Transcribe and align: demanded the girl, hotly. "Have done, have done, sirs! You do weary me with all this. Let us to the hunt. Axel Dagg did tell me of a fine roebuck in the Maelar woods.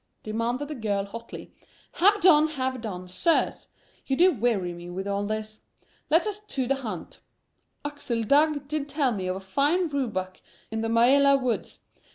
demanded 0.23 0.67
the 0.67 0.73
girl, 0.73 1.05
hotly. 1.05 1.53
"Have 1.91 2.21
done, 2.21 2.47
have 2.47 2.81
done, 2.81 3.07
sirs! 3.07 3.67
You 4.07 4.15
do 4.15 4.31
weary 4.31 4.73
me 4.73 4.89
with 4.89 5.07
all 5.07 5.27
this. 5.27 5.61
Let 6.09 6.25
us 6.25 6.39
to 6.39 6.65
the 6.65 6.73
hunt. 6.77 7.19
Axel 7.85 8.23
Dagg 8.23 8.67
did 8.67 8.89
tell 8.89 9.11
me 9.11 9.27
of 9.27 9.35
a 9.35 9.39
fine 9.39 9.89
roebuck 9.89 10.41
in 10.71 10.81
the 10.81 10.89
Maelar 10.89 11.37
woods. 11.39 11.81